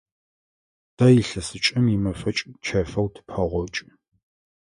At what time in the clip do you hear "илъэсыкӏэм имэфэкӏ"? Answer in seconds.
1.21-2.41